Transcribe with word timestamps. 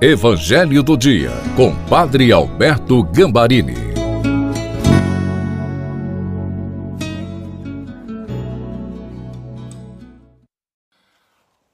Evangelho 0.00 0.80
do 0.80 0.96
Dia, 0.96 1.32
com 1.56 1.74
Padre 1.86 2.30
Alberto 2.30 3.02
Gambarini. 3.02 3.74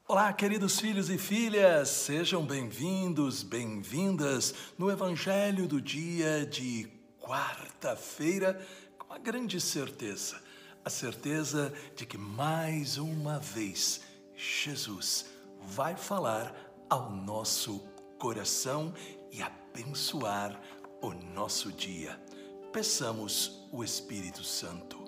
Olá, 0.09 0.33
queridos 0.33 0.81
filhos 0.81 1.11
e 1.11 1.19
filhas, 1.19 1.91
sejam 1.91 2.47
bem-vindos, 2.47 3.43
bem-vindas 3.43 4.55
no 4.79 4.91
Evangelho 4.91 5.69
do 5.69 5.79
Dia 5.79 6.47
de 6.47 6.89
quarta-feira, 7.21 8.59
com 8.97 9.13
a 9.13 9.19
grande 9.19 9.61
certeza, 9.61 10.41
a 10.83 10.89
certeza 10.89 11.71
de 11.95 12.07
que 12.07 12.17
mais 12.17 12.97
uma 12.97 13.39
vez 13.39 14.01
Jesus 14.35 15.27
vai 15.61 15.95
falar 15.95 16.55
ao 16.89 17.11
nosso 17.11 17.81
coração 17.81 17.94
e 19.31 19.43
abençoar 19.43 20.59
o 21.03 21.11
nosso 21.35 21.71
dia. 21.71 22.19
Peçamos 22.73 23.69
o 23.71 23.85
Espírito 23.85 24.43
Santo. 24.43 24.99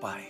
Pai, 0.00 0.28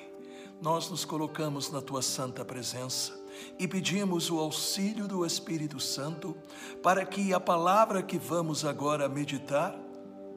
nós 0.62 0.88
nos 0.88 1.04
colocamos 1.04 1.70
na 1.72 1.82
tua 1.82 2.02
santa 2.02 2.44
presença 2.44 3.12
e 3.58 3.66
pedimos 3.66 4.30
o 4.30 4.38
auxílio 4.38 5.08
do 5.08 5.26
Espírito 5.26 5.80
Santo 5.80 6.36
para 6.82 7.04
que 7.04 7.34
a 7.34 7.40
palavra 7.40 8.02
que 8.02 8.18
vamos 8.18 8.64
agora 8.64 9.08
meditar 9.08 9.76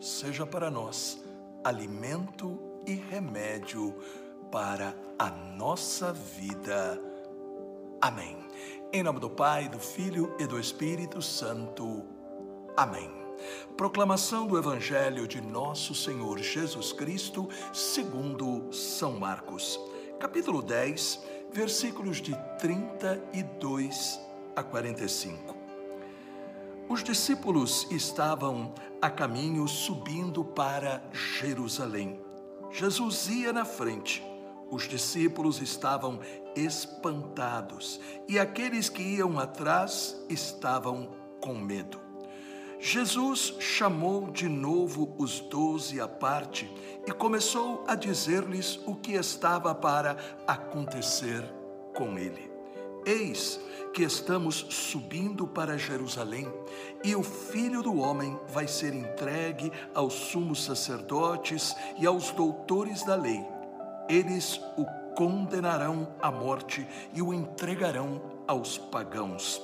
seja 0.01 0.45
para 0.45 0.71
nós 0.71 1.23
alimento 1.63 2.59
e 2.87 2.93
remédio 2.93 3.93
para 4.51 4.95
a 5.19 5.29
nossa 5.29 6.11
vida. 6.13 6.99
Amém. 8.01 8.46
Em 8.91 9.03
nome 9.03 9.19
do 9.19 9.29
Pai, 9.29 9.67
do 9.67 9.79
Filho 9.79 10.35
e 10.39 10.47
do 10.47 10.59
Espírito 10.59 11.21
Santo. 11.21 12.05
Amém. 12.75 13.11
Proclamação 13.75 14.47
do 14.47 14.57
Evangelho 14.57 15.27
de 15.27 15.41
Nosso 15.41 15.93
Senhor 15.93 16.39
Jesus 16.39 16.91
Cristo, 16.93 17.49
segundo 17.73 18.71
São 18.73 19.19
Marcos, 19.19 19.79
capítulo 20.19 20.61
10, 20.61 21.23
versículos 21.51 22.21
de 22.21 22.35
32 22.59 24.19
a 24.55 24.63
45. 24.63 25.55
Os 26.89 27.03
discípulos 27.03 27.85
estavam 27.91 28.73
a 29.01 29.09
caminho 29.09 29.67
subindo 29.67 30.43
para 30.43 31.03
Jerusalém. 31.11 32.19
Jesus 32.71 33.27
ia 33.27 33.51
na 33.51 33.65
frente 33.65 34.23
os 34.69 34.87
discípulos 34.87 35.61
estavam 35.61 36.19
espantados 36.57 37.99
e 38.27 38.39
aqueles 38.39 38.89
que 38.89 39.01
iam 39.01 39.39
atrás 39.39 40.15
estavam 40.29 41.09
com 41.39 41.53
medo. 41.55 41.99
Jesus 42.79 43.55
chamou 43.59 44.29
de 44.31 44.47
novo 44.47 45.15
os 45.17 45.39
doze 45.39 45.99
à 45.99 46.07
parte 46.07 46.71
e 47.05 47.11
começou 47.11 47.83
a 47.87 47.95
dizer-lhes 47.95 48.79
o 48.85 48.95
que 48.95 49.13
estava 49.13 49.73
para 49.73 50.17
acontecer 50.45 51.43
com 51.95 52.17
ele. 52.17 52.51
Eis 53.05 53.59
que 53.93 54.03
estamos 54.03 54.65
subindo 54.69 55.47
para 55.47 55.77
Jerusalém 55.77 56.51
e 57.03 57.15
o 57.15 57.23
filho 57.23 57.81
do 57.81 57.97
homem 57.97 58.37
vai 58.49 58.67
ser 58.67 58.93
entregue 58.93 59.71
aos 59.95 60.13
sumos 60.13 60.63
sacerdotes 60.63 61.75
e 61.97 62.05
aos 62.05 62.31
doutores 62.31 63.03
da 63.03 63.15
lei 63.15 63.43
eles 64.07 64.61
o 64.77 64.85
condenarão 65.17 66.15
à 66.21 66.29
morte 66.29 66.87
e 67.11 67.23
o 67.23 67.33
entregarão 67.33 68.21
aos 68.47 68.77
pagãos. 68.77 69.59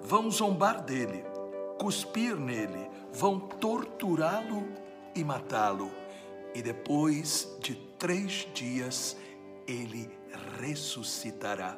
Vão 0.00 0.30
zombar 0.30 0.82
dele, 0.82 1.22
cuspir 1.78 2.34
nele, 2.34 2.88
vão 3.12 3.38
torturá-lo 3.38 4.66
e 5.14 5.22
matá-lo. 5.22 5.90
E 6.54 6.62
depois 6.62 7.46
de 7.60 7.74
três 7.98 8.48
dias 8.54 9.18
ele 9.68 10.10
ressuscitará. 10.58 11.76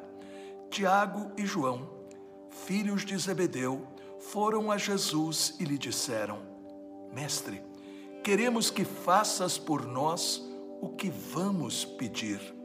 Tiago 0.71 1.33
e 1.37 1.45
João, 1.45 1.91
filhos 2.51 3.05
de 3.05 3.19
Zebedeu, 3.19 3.85
foram 4.21 4.71
a 4.71 4.79
Jesus 4.79 5.57
e 5.59 5.65
lhe 5.65 5.77
disseram: 5.77 6.39
Mestre, 7.13 7.61
queremos 8.23 8.71
que 8.71 8.85
faças 8.85 9.59
por 9.59 9.85
nós 9.85 10.41
o 10.81 10.91
que 10.91 11.11
vamos 11.11 11.85
pedir. 11.85 12.62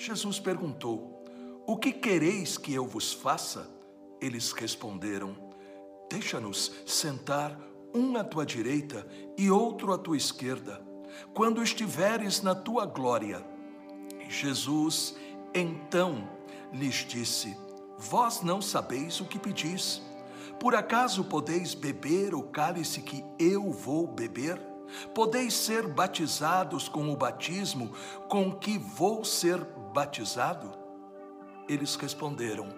Jesus 0.00 0.40
perguntou: 0.40 1.22
O 1.66 1.76
que 1.76 1.92
quereis 1.92 2.56
que 2.56 2.72
eu 2.72 2.86
vos 2.86 3.12
faça? 3.12 3.70
Eles 4.18 4.50
responderam: 4.50 5.36
Deixa-nos 6.08 6.72
sentar 6.86 7.60
um 7.94 8.16
à 8.16 8.24
tua 8.24 8.46
direita 8.46 9.06
e 9.36 9.50
outro 9.50 9.92
à 9.92 9.98
tua 9.98 10.16
esquerda, 10.16 10.82
quando 11.34 11.62
estiveres 11.62 12.40
na 12.40 12.54
tua 12.54 12.86
glória. 12.86 13.44
Jesus 14.26 15.14
então 15.52 16.26
lhes 16.72 17.04
disse: 17.06 17.54
Vós 17.98 18.40
não 18.40 18.62
sabeis 18.62 19.20
o 19.20 19.26
que 19.26 19.38
pedis. 19.38 20.00
Por 20.58 20.74
acaso 20.74 21.24
podeis 21.24 21.74
beber 21.74 22.34
o 22.34 22.44
cálice 22.44 23.02
que 23.02 23.22
eu 23.38 23.70
vou 23.70 24.06
beber? 24.06 24.58
Podeis 25.14 25.52
ser 25.52 25.86
batizados 25.86 26.88
com 26.88 27.12
o 27.12 27.16
batismo 27.16 27.92
com 28.28 28.50
que 28.50 28.78
vou 28.78 29.24
ser 29.24 29.62
batizado? 29.92 30.70
Eles 31.68 31.94
responderam: 31.96 32.68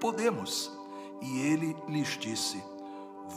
Podemos. 0.00 0.70
E 1.22 1.40
ele 1.40 1.74
lhes 1.88 2.18
disse: 2.18 2.62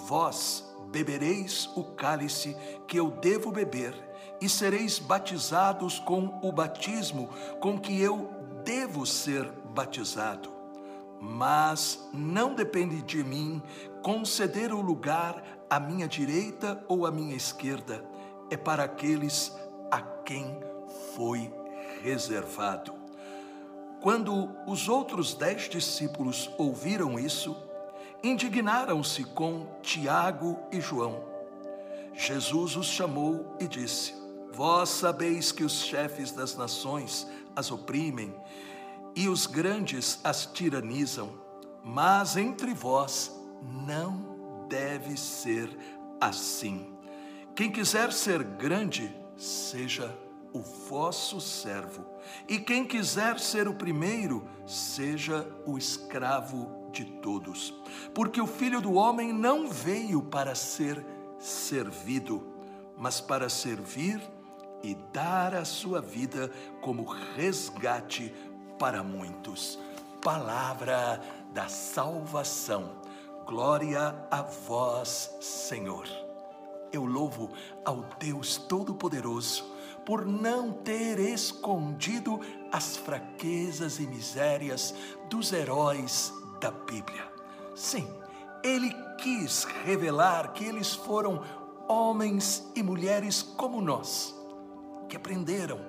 Vós 0.08 0.66
bebereis 0.92 1.70
o 1.76 1.84
cálice 1.84 2.56
que 2.88 2.98
eu 2.98 3.10
devo 3.10 3.52
beber, 3.52 3.96
e 4.42 4.50
sereis 4.50 5.00
batizados 5.00 6.00
com 6.00 6.40
o 6.44 6.52
batismo 6.52 7.30
com 7.62 7.80
que 7.80 8.02
eu 8.02 8.30
devo 8.66 9.06
ser 9.06 9.50
batizado 9.74 10.60
mas 11.20 12.08
não 12.14 12.56
depende 12.56 13.02
de 13.02 13.24
mim 13.24 13.62
conceder 14.02 14.72
o 14.72 14.82
lugar 14.82 15.44
à 15.70 15.80
minha 15.80 16.08
direita 16.08 16.84
ou 16.88 17.06
à 17.06 17.12
minha 17.12 17.36
esquerda, 17.36 18.04
é 18.50 18.58
para 18.58 18.84
aqueles 18.84 19.56
a 19.92 20.02
quem 20.02 20.58
foi 21.16 21.54
reservado. 22.04 22.94
Quando 24.02 24.50
os 24.66 24.88
outros 24.88 25.34
dez 25.34 25.70
discípulos 25.70 26.50
ouviram 26.58 27.20
isso, 27.20 27.56
indignaram-se 28.24 29.24
com 29.24 29.68
Tiago 29.82 30.58
e 30.72 30.80
João. 30.80 31.24
Jesus 32.14 32.76
os 32.76 32.88
chamou 32.88 33.56
e 33.60 33.68
disse: 33.68 34.14
Vós 34.54 34.90
sabeis 34.90 35.52
que 35.52 35.64
os 35.64 35.84
chefes 35.84 36.32
das 36.32 36.56
nações 36.56 37.28
as 37.56 37.72
oprimem 37.72 38.34
e 39.16 39.28
os 39.28 39.46
grandes 39.46 40.20
as 40.24 40.46
tiranizam, 40.46 41.30
mas 41.84 42.38
entre 42.38 42.74
vós 42.74 43.32
não 43.62 44.66
deve 44.70 45.18
ser 45.18 45.70
assim. 46.22 46.94
Quem 47.56 47.72
quiser 47.72 48.14
ser 48.14 48.44
grande, 48.44 49.14
seja 49.38 50.16
o 50.54 50.60
vosso 50.60 51.40
servo, 51.40 52.06
e 52.48 52.58
quem 52.60 52.86
quiser 52.86 53.40
ser 53.40 53.68
o 53.68 53.74
primeiro, 53.74 54.48
seja 54.66 55.48
o 55.66 55.78
escravo 55.78 56.90
de 56.92 57.06
todos. 57.06 57.74
Porque 58.14 58.42
o 58.42 58.48
filho 58.48 58.82
do 58.82 58.94
homem 58.94 59.32
não 59.32 59.70
veio 59.70 60.22
para 60.22 60.56
ser 60.56 61.06
servido, 61.38 62.46
mas 62.98 63.22
para 63.22 63.48
servir 63.50 64.22
e 64.84 64.96
dar 65.14 65.54
a 65.54 65.66
sua 65.66 66.02
vida 66.02 66.52
como 66.82 67.04
resgate 67.36 68.34
para 68.78 69.04
muitos. 69.04 69.78
Palavra 70.22 71.22
da 71.54 71.68
salvação. 71.68 72.98
Glória 73.46 74.16
a 74.30 74.42
vós, 74.42 75.36
Senhor. 75.40 76.08
Eu 76.92 77.06
louvo 77.06 77.52
ao 77.86 78.04
Deus 78.20 78.58
Todo-Poderoso 78.58 79.79
por 80.10 80.26
não 80.26 80.72
ter 80.72 81.20
escondido 81.20 82.40
as 82.72 82.98
fraquezas 82.98 84.00
e 84.00 84.08
misérias 84.08 84.96
dos 85.30 85.54
heróis 85.54 86.34
da 86.60 86.72
Bíblia. 86.72 87.32
Sim, 87.76 88.08
ele 88.64 88.92
quis 89.20 89.66
revelar 89.86 90.52
que 90.54 90.66
eles 90.66 90.96
foram 90.96 91.44
homens 91.88 92.66
e 92.76 92.82
mulheres 92.82 93.44
como 93.44 93.80
nós, 93.84 94.34
que 95.08 95.16
aprenderam 95.16 95.80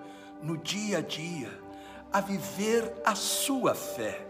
no 0.43 0.59
dia 0.59 0.99
a 0.99 1.01
dia 1.01 1.59
a 2.13 2.21
viver 2.21 2.93
a 3.07 3.15
sua 3.15 3.75
fé. 3.75 4.29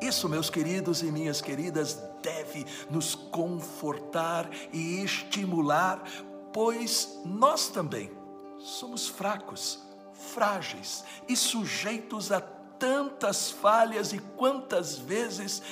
Isso, 0.00 0.26
meus 0.26 0.48
queridos 0.48 1.02
e 1.02 1.12
minhas 1.12 1.42
queridas, 1.42 2.02
deve 2.22 2.64
nos 2.88 3.14
confortar 3.14 4.48
e 4.72 5.02
estimular, 5.02 6.02
pois 6.50 7.20
nós 7.26 7.68
também 7.68 8.16
somos 8.58 9.08
fracos, 9.08 9.80
frágeis 10.12 11.04
e 11.28 11.36
sujeitos 11.36 12.32
a 12.32 12.40
tantas 12.40 13.50
falhas 13.50 14.12
e 14.12 14.18
quantas 14.18 14.96
vezes 14.96 15.62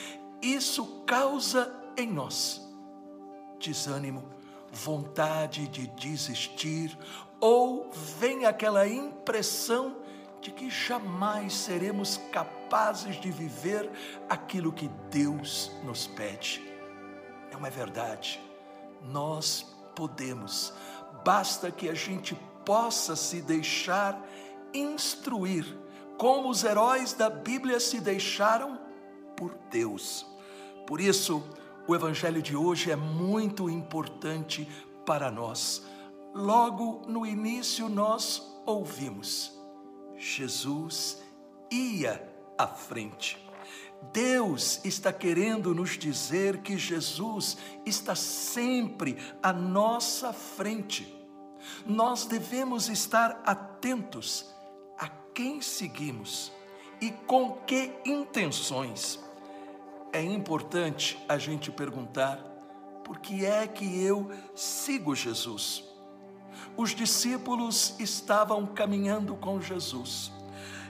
isso 0.42 1.02
causa 1.06 1.72
em 1.96 2.06
nós 2.10 2.66
desânimo, 3.58 4.24
vontade 4.70 5.66
de 5.68 5.86
desistir, 5.88 6.96
ou 7.40 7.90
vem 8.18 8.46
aquela 8.46 8.86
impressão 8.86 9.96
de 10.40 10.50
que 10.50 10.70
jamais 10.70 11.54
seremos 11.54 12.18
capazes 12.30 13.20
de 13.20 13.30
viver 13.30 13.90
aquilo 14.28 14.72
que 14.72 14.88
Deus 15.10 15.70
nos 15.84 16.06
pede. 16.06 16.62
É 17.50 17.70
verdade. 17.70 18.40
Nós 19.02 19.66
podemos, 19.94 20.72
basta 21.24 21.70
que 21.70 21.88
a 21.88 21.94
gente 21.94 22.36
possa 22.66 23.14
se 23.14 23.40
deixar 23.40 24.20
instruir, 24.74 25.64
como 26.18 26.50
os 26.50 26.64
heróis 26.64 27.12
da 27.12 27.30
Bíblia 27.30 27.78
se 27.78 28.00
deixaram 28.00 28.78
por 29.36 29.54
Deus. 29.70 30.26
Por 30.86 31.00
isso, 31.00 31.42
o 31.86 31.94
Evangelho 31.94 32.42
de 32.42 32.56
hoje 32.56 32.90
é 32.90 32.96
muito 32.96 33.70
importante 33.70 34.68
para 35.06 35.30
nós. 35.30 35.82
Logo 36.34 37.02
no 37.08 37.24
início, 37.24 37.88
nós 37.88 38.42
ouvimos: 38.66 39.56
Jesus 40.16 41.22
ia 41.70 42.20
à 42.58 42.66
frente. 42.66 43.42
Deus 44.12 44.84
está 44.84 45.12
querendo 45.12 45.74
nos 45.74 45.96
dizer 45.96 46.58
que 46.58 46.76
Jesus 46.76 47.56
está 47.84 48.14
sempre 48.14 49.16
à 49.42 49.52
nossa 49.52 50.32
frente. 50.32 51.15
Nós 51.84 52.26
devemos 52.26 52.88
estar 52.88 53.42
atentos 53.44 54.54
a 54.98 55.08
quem 55.34 55.60
seguimos 55.60 56.52
e 57.00 57.10
com 57.10 57.52
que 57.66 57.92
intenções. 58.04 59.18
É 60.12 60.22
importante 60.22 61.18
a 61.28 61.38
gente 61.38 61.70
perguntar: 61.70 62.38
por 63.04 63.18
que 63.18 63.44
é 63.44 63.66
que 63.66 64.02
eu 64.02 64.30
sigo 64.54 65.14
Jesus? 65.14 65.84
Os 66.76 66.94
discípulos 66.94 67.94
estavam 67.98 68.66
caminhando 68.66 69.36
com 69.36 69.60
Jesus. 69.60 70.32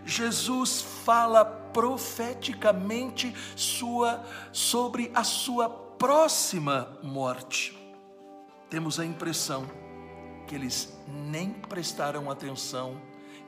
Jesus 0.05 0.81
fala 1.05 1.45
profeticamente 1.45 3.35
sua, 3.57 4.25
sobre 4.53 5.11
a 5.13 5.25
sua 5.25 5.69
próxima 5.69 6.97
morte. 7.03 7.77
Temos 8.71 9.01
a 9.01 9.05
impressão 9.05 9.67
que 10.47 10.55
eles 10.55 10.97
nem 11.07 11.51
prestaram 11.53 12.31
atenção, 12.31 13.01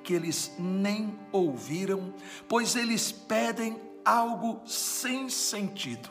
que 0.03 0.13
eles 0.13 0.55
nem 0.59 1.19
ouviram, 1.33 2.13
pois 2.49 2.77
eles 2.77 3.13
pedem 3.13 3.81
algo 4.05 4.61
sem 4.67 5.29
sentido. 5.29 6.11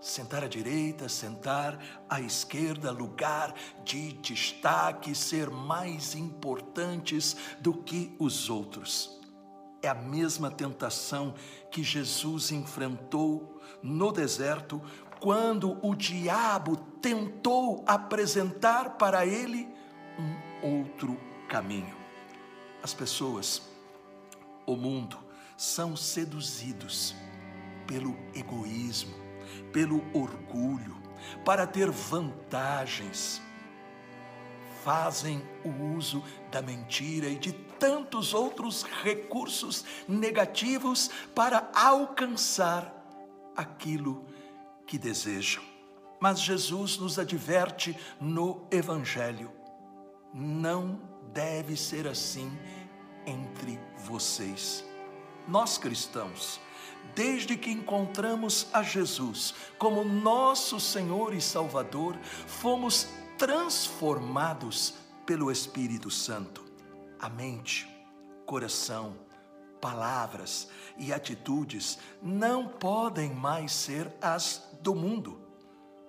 Sentar 0.00 0.44
à 0.44 0.48
direita, 0.48 1.08
sentar 1.08 1.78
à 2.08 2.20
esquerda, 2.20 2.90
lugar 2.90 3.54
de 3.84 4.12
destaque, 4.14 5.14
ser 5.14 5.50
mais 5.50 6.14
importantes 6.14 7.36
do 7.60 7.74
que 7.74 8.14
os 8.18 8.48
outros. 8.48 9.18
É 9.82 9.88
a 9.88 9.94
mesma 9.94 10.50
tentação 10.50 11.34
que 11.70 11.82
Jesus 11.82 12.50
enfrentou 12.50 13.60
no 13.82 14.12
deserto 14.12 14.80
quando 15.20 15.78
o 15.82 15.94
diabo 15.94 16.76
tentou 17.00 17.84
apresentar 17.86 18.96
para 18.96 19.26
ele 19.26 19.68
um 20.20 20.80
outro 20.80 21.18
caminho. 21.48 21.96
As 22.82 22.94
pessoas, 22.94 23.62
o 24.66 24.76
mundo, 24.76 25.18
são 25.56 25.96
seduzidos 25.96 27.14
pelo 27.86 28.16
egoísmo, 28.34 29.14
pelo 29.72 30.02
orgulho, 30.14 30.96
para 31.44 31.66
ter 31.66 31.90
vantagens. 31.90 33.42
Fazem 34.84 35.42
o 35.64 35.96
uso 35.96 36.22
da 36.50 36.62
mentira 36.62 37.28
e 37.28 37.36
de 37.36 37.52
tantos 37.52 38.32
outros 38.32 38.82
recursos 38.82 39.84
negativos 40.08 41.10
para 41.34 41.70
alcançar 41.74 42.94
aquilo 43.56 44.24
que 44.86 44.96
desejam. 44.96 45.62
Mas 46.18 46.40
Jesus 46.40 46.98
nos 46.98 47.18
adverte 47.18 47.96
no 48.20 48.66
Evangelho: 48.70 49.50
não 50.32 51.00
deve 51.32 51.76
ser 51.76 52.06
assim 52.06 52.50
entre 53.26 53.78
vocês. 54.04 54.84
Nós 55.46 55.78
cristãos, 55.78 56.60
desde 57.14 57.56
que 57.56 57.70
encontramos 57.70 58.66
a 58.72 58.82
Jesus 58.82 59.54
como 59.78 60.04
nosso 60.04 60.78
Senhor 60.78 61.34
e 61.34 61.40
Salvador, 61.40 62.16
fomos 62.46 63.08
transformados 63.38 64.94
pelo 65.26 65.50
Espírito 65.50 66.10
Santo. 66.10 66.64
A 67.18 67.28
mente, 67.28 67.88
coração, 68.46 69.16
palavras 69.80 70.68
e 70.98 71.12
atitudes 71.12 71.98
não 72.22 72.68
podem 72.68 73.32
mais 73.34 73.72
ser 73.72 74.12
as 74.20 74.68
do 74.82 74.94
mundo. 74.94 75.40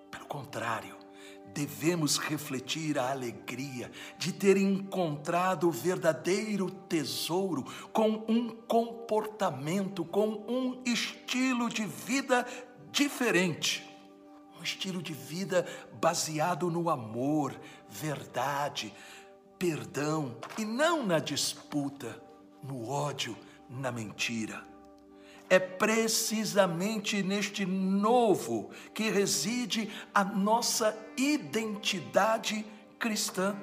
Pelo 0.10 0.26
contrário, 0.26 0.98
devemos 1.54 2.18
refletir 2.18 2.98
a 2.98 3.12
alegria 3.12 3.92
de 4.18 4.32
ter 4.32 4.58
encontrado 4.58 5.68
o 5.68 5.72
verdadeiro 5.72 6.70
tesouro 6.70 7.66
com 7.92 8.24
um 8.28 8.50
comportamento, 8.50 10.04
com 10.06 10.30
um 10.48 10.82
estilo 10.86 11.70
de 11.70 11.86
vida 11.86 12.46
diferente. 12.92 13.88
Um 14.60 14.64
estilo 14.64 15.02
de 15.02 15.14
vida 15.14 15.66
baseado 16.00 16.70
no 16.70 16.90
amor, 16.90 17.60
verdade, 17.90 18.94
perdão 19.58 20.38
e 20.58 20.66
não 20.66 21.06
na 21.06 21.20
disputa, 21.20 22.22
no 22.64 22.90
ódio, 22.90 23.36
na 23.70 23.92
mentira. 23.92 24.71
É 25.52 25.60
precisamente 25.60 27.22
neste 27.22 27.66
novo 27.66 28.70
que 28.94 29.10
reside 29.10 29.92
a 30.16 30.24
nossa 30.24 30.98
identidade 31.18 32.66
cristã. 32.98 33.58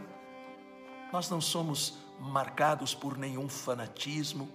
Nós 1.10 1.30
não 1.30 1.40
somos 1.40 1.96
marcados 2.20 2.94
por 2.94 3.16
nenhum 3.16 3.48
fanatismo, 3.48 4.50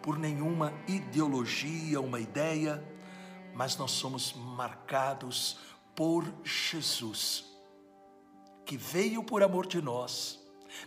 por 0.00 0.16
nenhuma 0.16 0.72
ideologia, 0.86 2.00
uma 2.00 2.20
ideia, 2.20 2.80
mas 3.52 3.76
nós 3.76 3.90
somos 3.90 4.32
marcados 4.32 5.58
por 5.96 6.32
Jesus, 6.44 7.44
que 8.64 8.76
veio 8.76 9.24
por 9.24 9.42
amor 9.42 9.66
de 9.66 9.82
nós, 9.82 10.38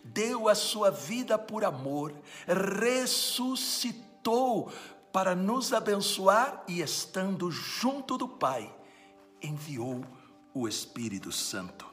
deu 0.05 0.47
a 0.47 0.55
sua 0.55 0.89
vida 0.89 1.37
por 1.37 1.65
amor, 1.65 2.13
ressuscitou 2.47 4.71
para 5.11 5.35
nos 5.35 5.73
abençoar 5.73 6.63
e, 6.67 6.81
estando 6.81 7.49
junto 7.51 8.17
do 8.17 8.27
Pai, 8.27 8.73
enviou 9.41 10.05
o 10.53 10.67
Espírito 10.67 11.31
Santo. 11.31 11.85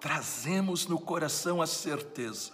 Trazemos 0.00 0.86
no 0.86 1.00
coração 1.00 1.62
a 1.62 1.66
certeza 1.66 2.52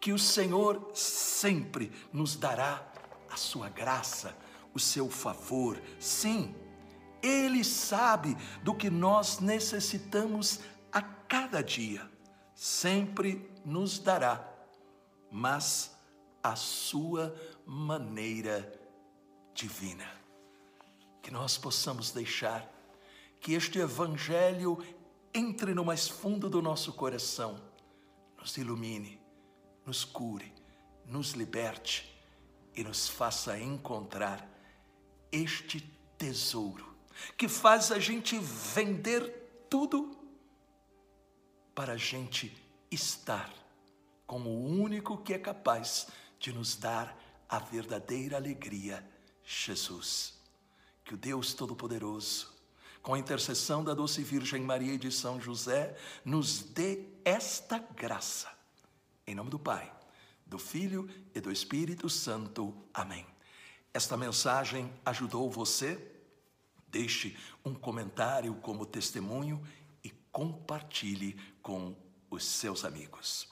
que 0.00 0.12
o 0.12 0.18
Senhor 0.18 0.90
sempre 0.94 1.92
nos 2.12 2.36
dará 2.36 2.86
a 3.30 3.36
sua 3.36 3.68
graça, 3.68 4.36
o 4.72 4.78
seu 4.78 5.10
favor. 5.10 5.80
Sim, 5.98 6.54
Ele 7.22 7.64
sabe 7.64 8.36
do 8.62 8.74
que 8.74 8.88
nós 8.88 9.40
necessitamos 9.40 10.60
a 10.92 11.02
cada 11.02 11.62
dia. 11.62 12.08
Sempre 12.54 13.50
nos 13.64 13.98
dará, 13.98 14.48
mas 15.30 15.94
a 16.42 16.54
sua 16.54 17.34
maneira 17.66 18.85
divina. 19.56 20.08
Que 21.20 21.32
nós 21.32 21.58
possamos 21.58 22.12
deixar 22.12 22.70
que 23.40 23.54
este 23.54 23.80
Evangelho 23.80 24.78
entre 25.36 25.74
no 25.74 25.84
mais 25.84 26.08
fundo 26.08 26.48
do 26.48 26.62
nosso 26.62 26.94
coração, 26.94 27.60
nos 28.38 28.56
ilumine, 28.56 29.20
nos 29.84 30.02
cure, 30.02 30.50
nos 31.04 31.32
liberte 31.32 32.10
e 32.74 32.82
nos 32.82 33.06
faça 33.06 33.58
encontrar 33.58 34.48
este 35.30 35.80
tesouro 36.16 36.96
que 37.36 37.48
faz 37.48 37.92
a 37.92 37.98
gente 37.98 38.38
vender 38.38 39.66
tudo 39.68 40.16
para 41.74 41.92
a 41.92 41.96
gente 41.98 42.56
estar 42.90 43.52
com 44.26 44.40
o 44.40 44.64
único 44.64 45.18
que 45.18 45.34
é 45.34 45.38
capaz 45.38 46.08
de 46.38 46.50
nos 46.50 46.76
dar 46.76 47.14
a 47.46 47.58
verdadeira 47.58 48.38
alegria 48.38 49.06
Jesus. 49.46 50.34
Que 51.04 51.14
o 51.14 51.16
Deus 51.16 51.54
Todo-Poderoso, 51.54 52.52
com 53.00 53.14
a 53.14 53.18
intercessão 53.18 53.84
da 53.84 53.94
doce 53.94 54.22
Virgem 54.22 54.62
Maria 54.62 54.94
e 54.94 54.98
de 54.98 55.12
São 55.12 55.40
José, 55.40 55.96
nos 56.24 56.62
dê 56.62 57.04
esta 57.24 57.78
graça. 57.78 58.52
Em 59.24 59.34
nome 59.34 59.48
do 59.48 59.58
Pai, 59.58 59.92
do 60.44 60.58
Filho 60.58 61.08
e 61.32 61.40
do 61.40 61.52
Espírito 61.52 62.10
Santo. 62.10 62.74
Amém. 62.92 63.24
Esta 63.94 64.16
mensagem 64.16 64.92
ajudou 65.04 65.50
você? 65.50 66.12
Deixe 66.88 67.36
um 67.64 67.74
comentário 67.74 68.54
como 68.56 68.84
testemunho 68.84 69.64
e 70.02 70.10
compartilhe 70.32 71.40
com 71.62 71.96
os 72.28 72.44
seus 72.44 72.84
amigos. 72.84 73.48